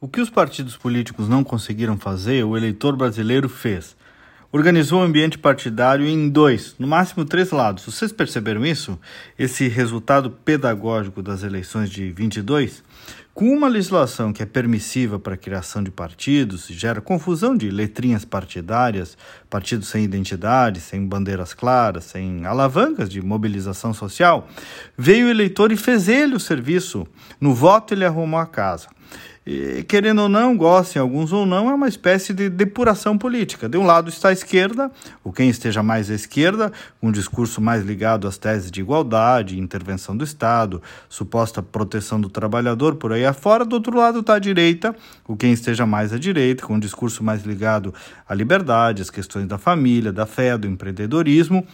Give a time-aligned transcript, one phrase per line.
[0.00, 3.96] O que os partidos políticos não conseguiram fazer, o eleitor brasileiro fez.
[4.52, 7.84] Organizou o ambiente partidário em dois, no máximo três lados.
[7.84, 8.96] Vocês perceberam isso?
[9.36, 12.84] Esse resultado pedagógico das eleições de 22?
[13.38, 18.24] Com uma legislação que é permissiva para a criação de partidos gera confusão de letrinhas
[18.24, 19.16] partidárias,
[19.48, 24.48] partidos sem identidade, sem bandeiras claras, sem alavancas de mobilização social,
[24.96, 27.06] veio o eleitor e fez ele o serviço.
[27.40, 28.88] No voto ele arrumou a casa.
[29.50, 33.66] E, querendo ou não, gostem alguns ou não, é uma espécie de depuração política.
[33.66, 34.90] De um lado está a esquerda,
[35.24, 36.70] ou quem esteja mais à esquerda,
[37.02, 42.96] um discurso mais ligado às teses de igualdade, intervenção do Estado, suposta proteção do trabalhador,
[42.96, 43.64] por aí afora.
[43.64, 44.94] Do outro lado está a direita,
[45.26, 47.94] o quem esteja mais à direita, com um discurso mais ligado
[48.28, 51.66] à liberdade, às questões da família, da fé, do empreendedorismo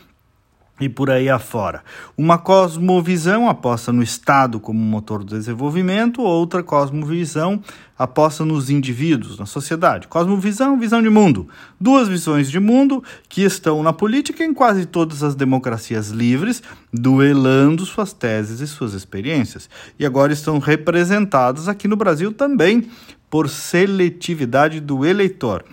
[0.81, 1.83] e por aí afora.
[2.17, 7.63] Uma cosmovisão aposta no Estado como motor do desenvolvimento, outra cosmovisão
[7.97, 10.09] aposta nos indivíduos, na sociedade.
[10.09, 11.49] Cosmovisão, visão de mundo.
[11.81, 16.61] Duas visões de mundo que estão na política em quase todas as democracias livres,
[16.93, 19.71] duelando suas teses e suas experiências.
[19.97, 22.89] E agora estão representadas aqui no Brasil também
[23.31, 25.65] por seletividade do eleitor.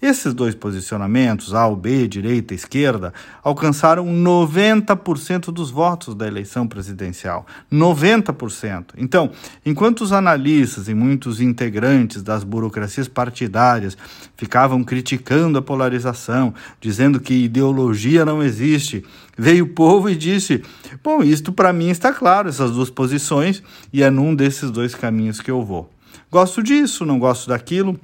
[0.00, 6.68] Esses dois posicionamentos, A ou B, direita e esquerda, alcançaram 90% dos votos da eleição
[6.68, 7.44] presidencial.
[7.72, 8.94] 90%.
[8.96, 9.32] Então,
[9.66, 13.98] enquanto os analistas e muitos integrantes das burocracias partidárias
[14.36, 19.04] ficavam criticando a polarização, dizendo que ideologia não existe,
[19.36, 20.62] veio o povo e disse:
[21.02, 25.40] Bom, isto para mim está claro, essas duas posições, e é num desses dois caminhos
[25.40, 25.90] que eu vou.
[26.30, 27.98] Gosto disso, não gosto daquilo.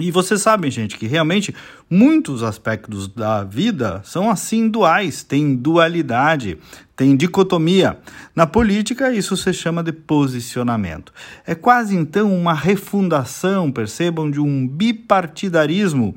[0.00, 1.54] E vocês sabem, gente, que realmente
[1.88, 6.58] muitos aspectos da vida são assim duais, tem dualidade,
[6.96, 7.98] tem dicotomia.
[8.34, 11.12] Na política, isso se chama de posicionamento.
[11.46, 16.14] É quase então uma refundação, percebam, de um bipartidarismo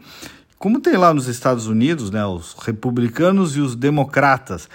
[0.64, 4.70] como tem lá nos Estados Unidos, né, os republicanos e os democratas,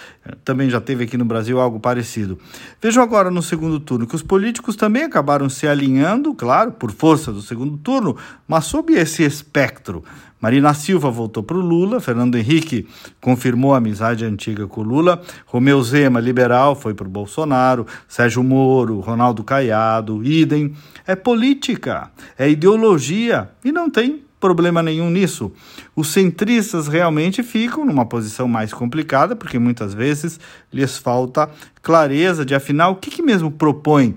[0.44, 2.38] também já teve aqui no Brasil algo parecido.
[2.78, 7.32] Vejam agora no segundo turno que os políticos também acabaram se alinhando, claro, por força
[7.32, 10.04] do segundo turno, mas sob esse espectro.
[10.38, 12.86] Marina Silva voltou para o Lula, Fernando Henrique
[13.18, 18.44] confirmou a amizade antiga com o Lula, Romeu Zema, liberal, foi para o Bolsonaro, Sérgio
[18.44, 20.74] Moro, Ronaldo Caiado, idem.
[21.06, 25.52] É política, é ideologia e não tem problema nenhum nisso.
[25.94, 30.38] Os centristas realmente ficam numa posição mais complicada, porque muitas vezes
[30.72, 31.48] lhes falta
[31.82, 34.16] clareza de afinal o que, que mesmo propõe.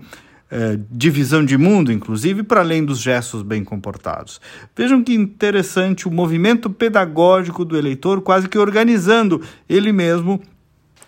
[0.53, 4.41] É, divisão de mundo, inclusive, para além dos gestos bem comportados.
[4.75, 10.41] Vejam que interessante o movimento pedagógico do eleitor, quase que organizando ele mesmo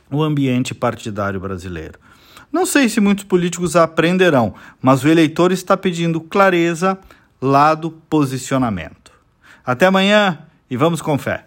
[0.09, 1.99] o ambiente partidário brasileiro.
[2.53, 6.99] Não sei se muitos políticos aprenderão, mas o eleitor está pedindo clareza,
[7.41, 9.02] lado, posicionamento.
[9.65, 11.45] Até amanhã e vamos com fé.